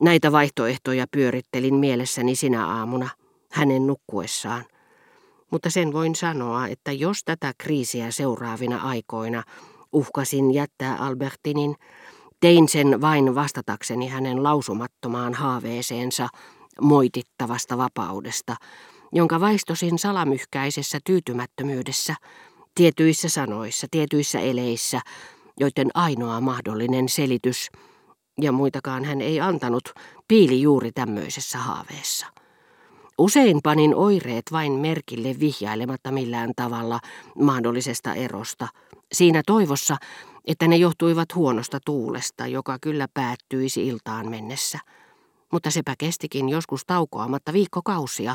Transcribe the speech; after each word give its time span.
Näitä 0.00 0.32
vaihtoehtoja 0.32 1.06
pyörittelin 1.10 1.74
mielessäni 1.74 2.34
sinä 2.34 2.66
aamuna, 2.66 3.08
hänen 3.52 3.86
nukkuessaan. 3.86 4.64
Mutta 5.50 5.70
sen 5.70 5.92
voin 5.92 6.14
sanoa, 6.14 6.66
että 6.66 6.92
jos 6.92 7.24
tätä 7.24 7.52
kriisiä 7.58 8.10
seuraavina 8.10 8.78
aikoina 8.78 9.42
uhkasin 9.92 10.54
jättää 10.54 10.96
Albertinin, 10.96 11.74
tein 12.40 12.68
sen 12.68 13.00
vain 13.00 13.34
vastatakseni 13.34 14.08
hänen 14.08 14.42
lausumattomaan 14.42 15.34
haaveeseensa 15.34 16.28
moitittavasta 16.80 17.78
vapaudesta, 17.78 18.56
jonka 19.12 19.40
vaistosin 19.40 19.98
salamyhkäisessä 19.98 20.98
tyytymättömyydessä, 21.04 22.14
tietyissä 22.74 23.28
sanoissa, 23.28 23.86
tietyissä 23.90 24.40
eleissä, 24.40 25.00
joiden 25.60 25.88
ainoa 25.94 26.40
mahdollinen 26.40 27.08
selitys, 27.08 27.70
ja 28.40 28.52
muitakaan 28.52 29.04
hän 29.04 29.20
ei 29.20 29.40
antanut, 29.40 29.94
piili 30.28 30.62
juuri 30.62 30.92
tämmöisessä 30.92 31.58
haaveessa. 31.58 32.26
Usein 33.18 33.60
panin 33.62 33.94
oireet 33.94 34.44
vain 34.52 34.72
merkille 34.72 35.36
vihjailematta 35.40 36.10
millään 36.10 36.52
tavalla 36.56 37.00
mahdollisesta 37.38 38.14
erosta, 38.14 38.68
siinä 39.12 39.42
toivossa, 39.46 39.96
että 40.44 40.68
ne 40.68 40.76
johtuivat 40.76 41.34
huonosta 41.34 41.78
tuulesta, 41.84 42.46
joka 42.46 42.78
kyllä 42.80 43.06
päättyisi 43.14 43.86
iltaan 43.86 44.30
mennessä. 44.30 44.78
Mutta 45.52 45.70
sepä 45.70 45.94
kestikin 45.98 46.48
joskus 46.48 46.84
taukoamatta 46.86 47.52
viikkokausia, 47.52 48.34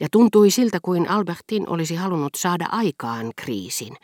ja 0.00 0.08
tuntui 0.12 0.50
siltä 0.50 0.78
kuin 0.82 1.10
Albertin 1.10 1.68
olisi 1.68 1.94
halunnut 1.94 2.34
saada 2.36 2.66
aikaan 2.72 3.30
kriisin. 3.36 3.96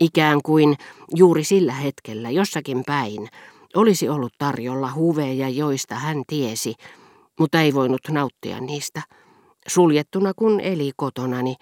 Ikään 0.00 0.40
kuin 0.42 0.76
juuri 1.14 1.44
sillä 1.44 1.72
hetkellä 1.72 2.30
jossakin 2.30 2.82
päin 2.86 3.28
olisi 3.74 4.08
ollut 4.08 4.32
tarjolla 4.38 4.92
huveja, 4.94 5.48
joista 5.48 5.94
hän 5.94 6.22
tiesi, 6.26 6.74
mutta 7.40 7.60
ei 7.60 7.74
voinut 7.74 8.00
nauttia 8.10 8.60
niistä. 8.60 9.02
Suljettuna 9.68 10.32
kun 10.36 10.60
eli 10.60 10.90
kotonani, 10.96 11.56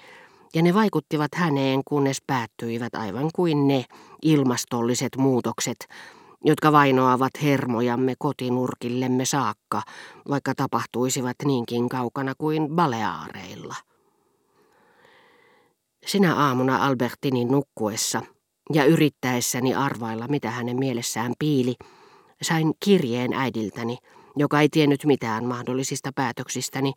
ja 0.54 0.62
ne 0.62 0.74
vaikuttivat 0.74 1.34
häneen, 1.34 1.80
kunnes 1.88 2.18
päättyivät 2.26 2.94
aivan 2.94 3.30
kuin 3.34 3.68
ne 3.68 3.84
ilmastolliset 4.22 5.16
muutokset, 5.16 5.88
jotka 6.44 6.72
vainoavat 6.72 7.30
hermojamme 7.42 8.14
kotinurkillemme 8.18 9.24
saakka, 9.24 9.82
vaikka 10.28 10.54
tapahtuisivat 10.54 11.36
niinkin 11.44 11.88
kaukana 11.88 12.32
kuin 12.38 12.68
Baleaareilla. 12.68 13.74
Sinä 16.06 16.34
aamuna 16.34 16.86
Albertinin 16.86 17.48
nukkuessa 17.48 18.22
ja 18.72 18.84
yrittäessäni 18.84 19.74
arvailla, 19.74 20.28
mitä 20.28 20.50
hänen 20.50 20.78
mielessään 20.78 21.32
piili, 21.38 21.74
sain 22.42 22.72
kirjeen 22.84 23.32
äidiltäni, 23.32 23.96
joka 24.36 24.60
ei 24.60 24.68
tiennyt 24.68 25.04
mitään 25.04 25.44
mahdollisista 25.44 26.10
päätöksistäni, 26.14 26.92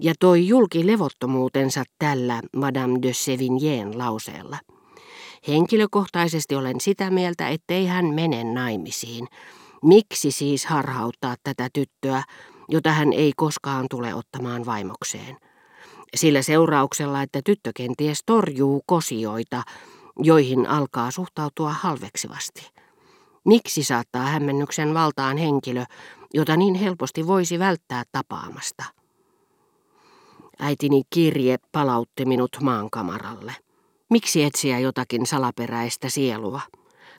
ja 0.00 0.14
toi 0.20 0.48
julki 0.48 0.86
levottomuutensa 0.86 1.84
tällä 1.98 2.40
Madame 2.56 2.98
de 3.02 3.12
Sevignien 3.12 3.98
lauseella. 3.98 4.58
Henkilökohtaisesti 5.48 6.54
olen 6.54 6.80
sitä 6.80 7.10
mieltä, 7.10 7.48
ettei 7.48 7.86
hän 7.86 8.06
mene 8.06 8.44
naimisiin. 8.44 9.26
Miksi 9.82 10.30
siis 10.30 10.66
harhauttaa 10.66 11.34
tätä 11.42 11.68
tyttöä, 11.72 12.22
jota 12.68 12.90
hän 12.90 13.12
ei 13.12 13.32
koskaan 13.36 13.86
tule 13.90 14.14
ottamaan 14.14 14.66
vaimokseen? 14.66 15.36
Sillä 16.16 16.42
seurauksella, 16.42 17.22
että 17.22 17.40
tyttö 17.44 17.70
kenties 17.76 18.18
torjuu 18.26 18.82
kosioita, 18.86 19.62
joihin 20.18 20.66
alkaa 20.66 21.10
suhtautua 21.10 21.72
halveksivasti. 21.72 22.73
Miksi 23.44 23.84
saattaa 23.84 24.22
hämmennyksen 24.22 24.94
valtaan 24.94 25.36
henkilö, 25.36 25.84
jota 26.34 26.56
niin 26.56 26.74
helposti 26.74 27.26
voisi 27.26 27.58
välttää 27.58 28.02
tapaamasta? 28.12 28.84
Äitini 30.58 31.02
kirje 31.10 31.56
palautti 31.72 32.24
minut 32.24 32.56
maankamaralle. 32.62 33.54
Miksi 34.10 34.42
etsiä 34.42 34.78
jotakin 34.78 35.26
salaperäistä 35.26 36.08
sielua? 36.08 36.60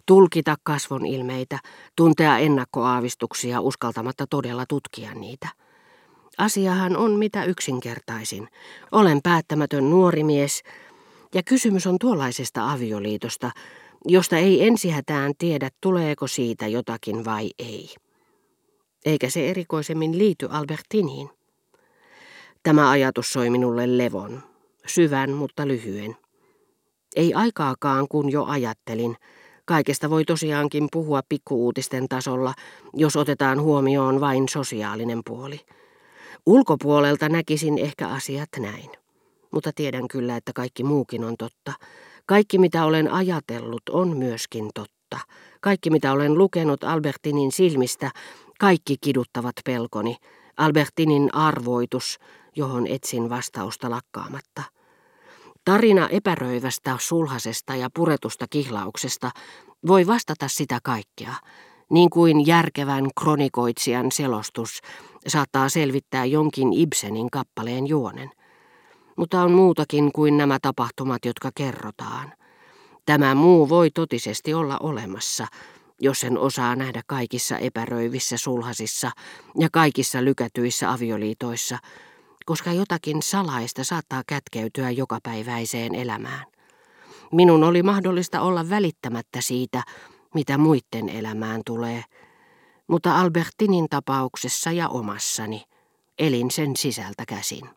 Tulkita 0.06 0.56
kasvon 0.64 1.06
ilmeitä, 1.06 1.60
tuntea 1.96 2.38
ennakkoaavistuksia 2.38 3.62
uskaltamatta 3.62 4.28
todella 4.30 4.66
tutkia 4.70 5.14
niitä. 5.14 5.48
Asiahan 6.38 6.98
on 6.98 7.12
mitä 7.12 7.44
yksinkertaisin. 7.44 8.48
Olen 8.92 9.20
päättämätön 9.24 9.90
nuori 9.90 10.24
mies, 10.24 10.64
ja 11.34 11.44
kysymys 11.44 11.88
on 11.88 12.00
tuollaisesta 12.00 12.72
avioliitosta, 12.72 13.52
josta 14.06 14.38
ei 14.38 14.68
ensihätään 14.68 15.34
tiedä, 15.38 15.70
tuleeko 15.82 16.28
siitä 16.28 16.68
jotakin 16.68 17.26
vai 17.26 17.52
ei. 17.60 17.96
Eikä 19.06 19.30
se 19.30 19.50
erikoisemmin 19.50 20.18
liity 20.18 20.48
Albertiniin. 20.50 21.30
Tämä 22.64 22.90
ajatus 22.90 23.34
soi 23.34 23.50
minulle 23.50 23.98
levon, 23.98 24.44
syvän 24.86 25.32
mutta 25.32 25.68
lyhyen. 25.68 26.16
Ei 27.16 27.34
aikaakaan, 27.34 28.08
kun 28.08 28.32
jo 28.32 28.46
ajattelin. 28.46 29.16
Kaikesta 29.66 30.10
voi 30.10 30.26
tosiaankin 30.26 30.88
puhua 30.92 31.22
pikkuuutisten 31.30 32.08
tasolla, 32.08 32.54
jos 32.94 33.16
otetaan 33.16 33.62
huomioon 33.62 34.22
vain 34.22 34.50
sosiaalinen 34.50 35.22
puoli. 35.26 35.60
Ulkopuolelta 36.46 37.30
näkisin 37.30 37.78
ehkä 37.78 38.08
asiat 38.08 38.50
näin. 38.60 38.90
Mutta 39.52 39.72
tiedän 39.76 40.08
kyllä, 40.08 40.38
että 40.38 40.54
kaikki 40.54 40.84
muukin 40.84 41.24
on 41.24 41.38
totta. 41.38 41.74
Kaikki 42.26 42.58
mitä 42.58 42.86
olen 42.86 43.12
ajatellut 43.12 43.90
on 43.90 44.18
myöskin 44.18 44.70
totta. 44.74 45.20
Kaikki 45.62 45.90
mitä 45.90 46.12
olen 46.12 46.38
lukenut 46.38 46.84
Albertinin 46.84 47.52
silmistä, 47.52 48.12
kaikki 48.60 48.96
kiduttavat 49.02 49.56
pelkoni. 49.66 50.18
Albertinin 50.58 51.36
arvoitus, 51.36 52.20
johon 52.56 52.88
etsin 52.88 53.30
vastausta 53.30 53.90
lakkaamatta. 53.90 54.64
Tarina 55.66 56.10
epäröivästä, 56.10 56.98
sulhasesta 57.00 57.76
ja 57.76 57.90
puretusta 57.94 58.46
kihlauksesta 58.50 59.32
voi 59.88 60.08
vastata 60.08 60.48
sitä 60.48 60.80
kaikkea, 60.84 61.34
niin 61.90 62.10
kuin 62.10 62.48
järkevän 62.48 63.10
kronikoitsijan 63.20 64.12
selostus 64.12 64.80
saattaa 65.28 65.70
selvittää 65.70 66.26
jonkin 66.26 66.74
Ibsenin 66.74 67.32
kappaleen 67.32 67.88
juonen. 67.88 68.32
Mutta 69.16 69.42
on 69.42 69.52
muutakin 69.52 70.12
kuin 70.12 70.38
nämä 70.38 70.58
tapahtumat, 70.62 71.26
jotka 71.26 71.52
kerrotaan. 71.56 72.34
Tämä 73.06 73.36
muu 73.36 73.70
voi 73.70 73.92
totisesti 73.92 74.54
olla 74.54 74.78
olemassa, 74.80 75.48
jos 76.02 76.20
sen 76.20 76.38
osaa 76.38 76.76
nähdä 76.76 77.02
kaikissa 77.08 77.58
epäröivissä 77.58 78.38
sulhasissa 78.38 79.12
ja 79.60 79.70
kaikissa 79.72 80.24
lykätyissä 80.24 80.92
avioliitoissa, 80.92 81.78
koska 82.46 82.72
jotakin 82.72 83.22
salaista 83.22 83.84
saattaa 83.84 84.24
kätkeytyä 84.28 84.92
jokapäiväiseen 84.92 85.96
elämään. 85.96 86.46
Minun 87.32 87.64
oli 87.64 87.84
mahdollista 87.84 88.42
olla 88.42 88.70
välittämättä 88.70 89.42
siitä, 89.42 89.84
mitä 90.34 90.58
muiden 90.58 91.10
elämään 91.10 91.62
tulee, 91.66 92.04
mutta 92.88 93.20
Albertinin 93.20 93.88
tapauksessa 93.90 94.72
ja 94.72 94.90
omassani 94.90 95.64
elin 96.20 96.52
sen 96.52 96.76
sisältä 96.76 97.24
käsin. 97.28 97.70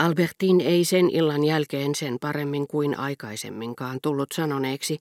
Albertin 0.00 0.60
ei 0.60 0.84
sen 0.84 1.10
illan 1.10 1.44
jälkeen 1.44 1.94
sen 1.94 2.18
paremmin 2.20 2.66
kuin 2.66 2.98
aikaisemminkaan 2.98 3.98
tullut 4.02 4.32
sanoneeksi, 4.32 4.98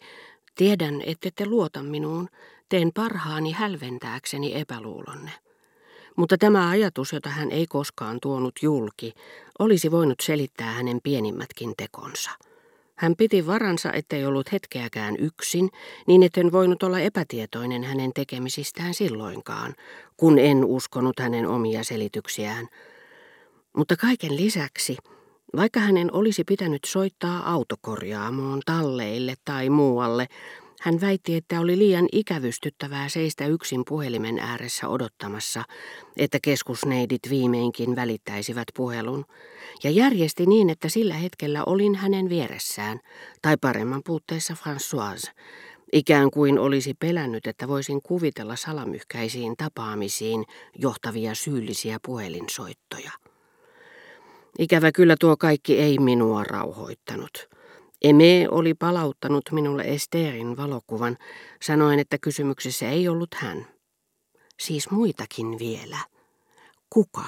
tiedän, 0.55 1.01
ette 1.05 1.31
te 1.35 1.45
luota 1.45 1.83
minuun, 1.83 2.29
teen 2.69 2.91
parhaani 2.93 3.51
hälventääkseni 3.51 4.59
epäluulonne. 4.59 5.31
Mutta 6.15 6.37
tämä 6.37 6.69
ajatus, 6.69 7.13
jota 7.13 7.29
hän 7.29 7.51
ei 7.51 7.67
koskaan 7.67 8.17
tuonut 8.21 8.53
julki, 8.61 9.13
olisi 9.59 9.91
voinut 9.91 10.19
selittää 10.21 10.71
hänen 10.71 10.99
pienimmätkin 11.03 11.73
tekonsa. 11.77 12.31
Hän 12.95 13.15
piti 13.15 13.47
varansa, 13.47 13.93
ettei 13.93 14.25
ollut 14.25 14.51
hetkeäkään 14.51 15.15
yksin, 15.19 15.69
niin 16.07 16.23
etten 16.23 16.51
voinut 16.51 16.83
olla 16.83 16.99
epätietoinen 16.99 17.83
hänen 17.83 18.11
tekemisistään 18.15 18.93
silloinkaan, 18.93 19.75
kun 20.17 20.39
en 20.39 20.65
uskonut 20.65 21.19
hänen 21.19 21.47
omia 21.47 21.83
selityksiään. 21.83 22.67
Mutta 23.79 23.97
kaiken 23.97 24.35
lisäksi, 24.35 24.97
vaikka 25.55 25.79
hänen 25.79 26.13
olisi 26.13 26.43
pitänyt 26.43 26.81
soittaa 26.85 27.51
autokorjaamoon, 27.53 28.61
talleille 28.65 29.33
tai 29.45 29.69
muualle, 29.69 30.27
hän 30.81 31.01
väitti, 31.01 31.35
että 31.35 31.59
oli 31.59 31.77
liian 31.77 32.07
ikävystyttävää 32.11 33.09
seistä 33.09 33.45
yksin 33.45 33.83
puhelimen 33.87 34.39
ääressä 34.39 34.87
odottamassa, 34.87 35.63
että 36.17 36.37
keskusneidit 36.41 37.19
viimeinkin 37.29 37.95
välittäisivät 37.95 38.67
puhelun, 38.75 39.25
ja 39.83 39.89
järjesti 39.89 40.45
niin, 40.45 40.69
että 40.69 40.89
sillä 40.89 41.13
hetkellä 41.13 41.63
olin 41.65 41.95
hänen 41.95 42.29
vieressään, 42.29 42.99
tai 43.41 43.57
paremman 43.61 44.01
puutteessa 44.05 44.53
Françoise, 44.53 45.31
ikään 45.93 46.31
kuin 46.31 46.59
olisi 46.59 46.93
pelännyt, 46.93 47.47
että 47.47 47.67
voisin 47.67 48.01
kuvitella 48.01 48.55
salamyhkäisiin 48.55 49.57
tapaamisiin 49.57 50.43
johtavia 50.75 51.35
syyllisiä 51.35 51.97
puhelinsoittoja. 52.05 53.28
Ikävä 54.59 54.91
kyllä 54.91 55.15
tuo 55.19 55.37
kaikki 55.37 55.79
ei 55.79 55.97
minua 55.99 56.43
rauhoittanut. 56.43 57.49
Eme 58.01 58.47
oli 58.51 58.73
palauttanut 58.73 59.43
minulle 59.51 59.83
Esterin 59.83 60.57
valokuvan, 60.57 61.17
sanoen, 61.61 61.99
että 61.99 62.17
kysymyksessä 62.17 62.89
ei 62.89 63.07
ollut 63.07 63.33
hän. 63.35 63.67
Siis 64.59 64.91
muitakin 64.91 65.59
vielä. 65.59 65.97
Kuka? 66.89 67.23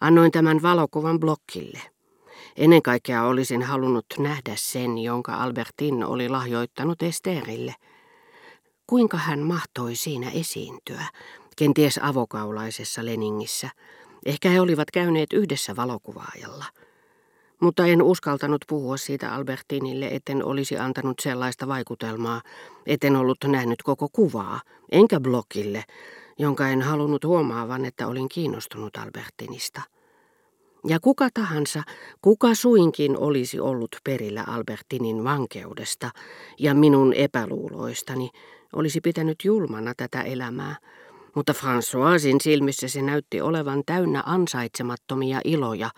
Annoin 0.00 0.32
tämän 0.32 0.62
valokuvan 0.62 1.20
blokkille. 1.20 1.80
Ennen 2.56 2.82
kaikkea 2.82 3.24
olisin 3.24 3.62
halunnut 3.62 4.06
nähdä 4.18 4.52
sen, 4.56 4.98
jonka 4.98 5.34
Albertin 5.34 6.04
oli 6.04 6.28
lahjoittanut 6.28 7.02
Esterille. 7.02 7.74
Kuinka 8.86 9.16
hän 9.16 9.38
mahtoi 9.38 9.94
siinä 9.94 10.30
esiintyä, 10.30 11.04
kenties 11.56 12.00
avokaulaisessa 12.02 13.04
Leningissä. 13.04 13.70
Ehkä 14.26 14.48
he 14.48 14.60
olivat 14.60 14.90
käyneet 14.90 15.32
yhdessä 15.32 15.76
valokuvaajalla. 15.76 16.64
Mutta 17.60 17.86
en 17.86 18.02
uskaltanut 18.02 18.64
puhua 18.68 18.96
siitä 18.96 19.34
Albertinille, 19.34 20.06
etten 20.06 20.44
olisi 20.44 20.78
antanut 20.78 21.20
sellaista 21.20 21.68
vaikutelmaa, 21.68 22.42
etten 22.86 23.16
ollut 23.16 23.38
nähnyt 23.46 23.82
koko 23.82 24.08
kuvaa, 24.12 24.60
enkä 24.92 25.20
blokille, 25.20 25.84
jonka 26.38 26.68
en 26.68 26.82
halunnut 26.82 27.24
huomaavan, 27.24 27.84
että 27.84 28.06
olin 28.06 28.28
kiinnostunut 28.28 28.96
Albertinista. 28.96 29.82
Ja 30.86 31.00
kuka 31.00 31.28
tahansa, 31.34 31.82
kuka 32.22 32.54
suinkin 32.54 33.18
olisi 33.18 33.60
ollut 33.60 33.96
perillä 34.04 34.44
Albertinin 34.46 35.24
vankeudesta 35.24 36.10
ja 36.58 36.74
minun 36.74 37.12
epäluuloistani, 37.12 38.30
olisi 38.72 39.00
pitänyt 39.00 39.44
julmana 39.44 39.92
tätä 39.96 40.22
elämää, 40.22 40.76
mutta 41.38 41.52
Françoisin 41.52 42.36
silmissä 42.42 42.88
se 42.88 43.02
näytti 43.02 43.40
olevan 43.40 43.82
täynnä 43.86 44.22
ansaitsemattomia 44.26 45.40
iloja, 45.44 45.90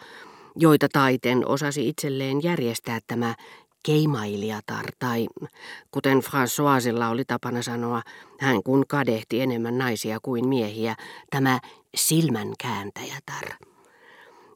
joita 0.56 0.88
taiten 0.92 1.46
osasi 1.46 1.88
itselleen 1.88 2.42
järjestää 2.42 2.98
tämä 3.06 3.34
keimailijatar, 3.82 4.84
tai 4.98 5.26
kuten 5.90 6.19
Françoisilla 6.19 7.10
oli 7.10 7.25
tapana 7.25 7.62
sanoa, 7.62 8.02
hän 8.40 8.62
kun 8.62 8.84
kadehti 8.88 9.40
enemmän 9.40 9.78
naisia 9.78 10.19
kuin 10.22 10.48
miehiä, 10.48 10.94
tämä 11.31 11.60
silmänkääntäjätar. 11.94 13.44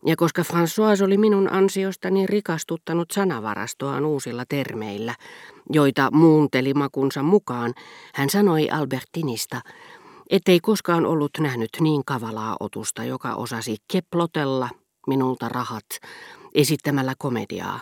Ja 0.06 0.16
koska 0.16 0.42
François 0.42 1.04
oli 1.04 1.19
minun 1.19 1.52
ansiostani 1.52 2.26
rikastuttanut 2.26 3.10
sanavarastoaan 3.10 4.04
uusilla 4.04 4.44
termeillä, 4.48 5.14
joita 5.72 6.08
muunteli 6.12 6.75
makunsa 6.75 7.22
mukaan, 7.22 7.75
hän 8.14 8.31
sanoi 8.31 8.70
Albertinista, 8.70 9.60
ettei 10.30 10.60
koskaan 10.60 11.06
ollut 11.06 11.30
nähnyt 11.40 11.70
niin 11.80 12.04
kavalaa 12.06 12.56
otusta, 12.60 13.04
joka 13.04 13.34
osasi 13.34 13.76
keplotella 13.92 14.68
minulta 15.06 15.48
rahat 15.48 15.86
esittämällä 16.54 17.14
komediaa, 17.18 17.80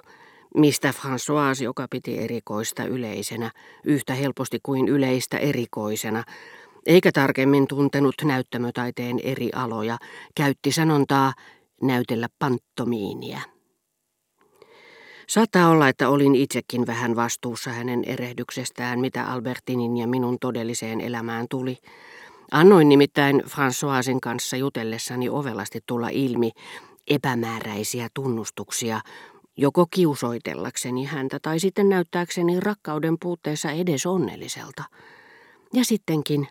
mistä 0.56 0.90
François, 0.90 1.62
joka 1.62 1.86
piti 1.90 2.18
erikoista 2.18 2.84
yleisenä, 2.84 3.50
yhtä 3.84 4.14
helposti 4.14 4.58
kuin 4.62 4.88
yleistä 4.88 5.38
erikoisena, 5.38 6.24
eikä 6.86 7.12
tarkemmin 7.12 7.66
tuntenut 7.66 8.14
näyttämötaiteen 8.24 9.20
eri 9.22 9.50
aloja, 9.54 9.98
käytti 10.36 10.72
sanontaa 10.72 11.32
näytellä 11.82 12.28
panttomiiniä. 12.38 13.40
Saattaa 15.28 15.68
olla, 15.68 15.88
että 15.88 16.08
olin 16.08 16.34
itsekin 16.34 16.86
vähän 16.86 17.16
vastuussa 17.16 17.70
hänen 17.70 18.04
erehdyksestään, 18.04 19.00
mitä 19.00 19.24
Albertinin 19.24 19.96
ja 19.96 20.08
minun 20.08 20.38
todelliseen 20.40 21.00
elämään 21.00 21.46
tuli. 21.50 21.78
Annoin 22.52 22.88
nimittäin 22.88 23.43
Françoisin 23.46 24.19
kanssa 24.22 24.56
jutellessani 24.56 25.28
ovelasti 25.28 25.81
tulla 25.87 26.08
ilmi 26.08 26.50
epämääräisiä 27.08 28.08
tunnustuksia, 28.14 29.00
joko 29.56 29.87
kiusoitellakseni 29.90 31.04
häntä 31.04 31.38
tai 31.43 31.60
sitten 31.60 31.88
näyttääkseni 31.88 32.60
rakkauden 32.60 33.16
puutteessa 33.22 33.70
edes 33.70 34.06
onnelliselta. 34.06 34.84
Ja 35.75 35.84
sittenkin, 35.84 36.49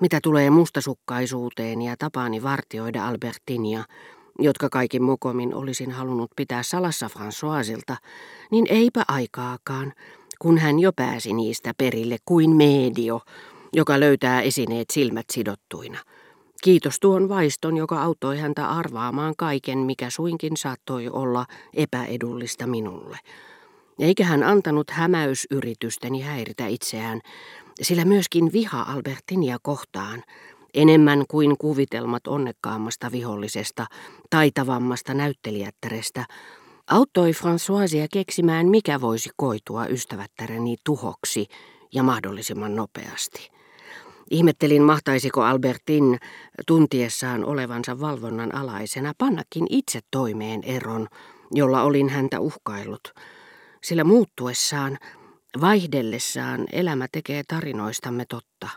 mitä 0.00 0.18
tulee 0.22 0.50
mustasukkaisuuteen 0.50 1.82
ja 1.82 1.96
tapaani 1.98 2.42
vartioida 2.42 3.08
Albertinia, 3.08 3.84
jotka 4.38 4.68
kaikin 4.68 5.02
mokomin 5.02 5.54
olisin 5.54 5.90
halunnut 5.90 6.30
pitää 6.36 6.62
salassa 6.62 7.10
Françoisilta, 7.18 7.96
niin 8.50 8.66
eipä 8.70 9.04
aikaakaan, 9.08 9.92
kun 10.38 10.58
hän 10.58 10.78
jo 10.78 10.92
pääsi 10.92 11.32
niistä 11.32 11.72
perille 11.78 12.16
kuin 12.24 12.56
medio, 12.56 13.20
joka 13.72 14.00
löytää 14.00 14.42
esineet 14.42 14.90
silmät 14.90 15.26
sidottuina. 15.32 15.98
Kiitos 16.62 17.00
tuon 17.00 17.28
vaiston, 17.28 17.76
joka 17.76 18.02
auttoi 18.02 18.38
häntä 18.38 18.68
arvaamaan 18.68 19.34
kaiken, 19.38 19.78
mikä 19.78 20.10
suinkin 20.10 20.56
saattoi 20.56 21.08
olla 21.08 21.46
epäedullista 21.74 22.66
minulle. 22.66 23.18
Eikä 23.98 24.24
hän 24.24 24.42
antanut 24.42 24.90
hämäysyritysteni 24.90 26.20
häiritä 26.20 26.66
itseään, 26.66 27.20
sillä 27.82 28.04
myöskin 28.04 28.52
viha 28.52 28.82
Albertinia 28.82 29.58
kohtaan, 29.62 30.22
enemmän 30.74 31.24
kuin 31.28 31.58
kuvitelmat 31.58 32.26
onnekkaammasta 32.26 33.12
vihollisesta, 33.12 33.86
taitavammasta 34.30 35.14
näyttelijättärestä, 35.14 36.24
auttoi 36.90 37.30
Françoisia 37.30 38.06
keksimään, 38.12 38.68
mikä 38.68 39.00
voisi 39.00 39.30
koitua 39.36 39.86
ystävättäreni 39.86 40.76
tuhoksi 40.84 41.46
ja 41.92 42.02
mahdollisimman 42.02 42.76
nopeasti. 42.76 43.59
Ihmettelin, 44.30 44.82
mahtaisiko 44.82 45.42
Albertin 45.42 46.18
tuntiessaan 46.66 47.44
olevansa 47.44 48.00
valvonnan 48.00 48.54
alaisena 48.54 49.12
pannakin 49.18 49.66
itse 49.70 50.00
toimeen 50.10 50.60
eron, 50.64 51.08
jolla 51.50 51.82
olin 51.82 52.08
häntä 52.08 52.40
uhkaillut, 52.40 53.14
sillä 53.82 54.04
muuttuessaan, 54.04 54.98
vaihdellessaan 55.60 56.66
elämä 56.72 57.06
tekee 57.12 57.42
tarinoistamme 57.48 58.24
totta. 58.28 58.68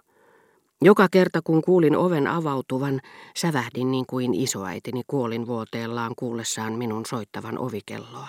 Joka 0.81 1.07
kerta 1.11 1.41
kun 1.43 1.61
kuulin 1.61 1.95
oven 1.95 2.27
avautuvan, 2.27 3.01
sävähdin 3.37 3.91
niin 3.91 4.05
kuin 4.09 4.33
isoäitini 4.33 5.01
kuolin 5.07 5.47
vuoteellaan 5.47 6.13
kuullessaan 6.17 6.73
minun 6.73 7.05
soittavan 7.05 7.59
ovikelloa. 7.59 8.27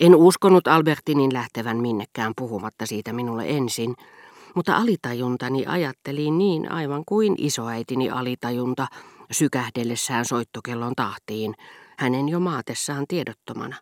En 0.00 0.14
uskonut 0.14 0.68
Albertinin 0.68 1.32
lähtevän 1.32 1.76
minnekään 1.76 2.32
puhumatta 2.36 2.86
siitä 2.86 3.12
minulle 3.12 3.44
ensin, 3.48 3.94
mutta 4.56 4.76
alitajuntani 4.76 5.66
ajatteli 5.66 6.30
niin 6.30 6.72
aivan 6.72 7.04
kuin 7.06 7.34
isoäitini 7.38 8.10
alitajunta 8.10 8.86
sykähdellessään 9.30 10.24
soittokellon 10.24 10.92
tahtiin, 10.96 11.54
hänen 11.98 12.28
jo 12.28 12.40
maatessaan 12.40 13.04
tiedottomana. 13.08 13.74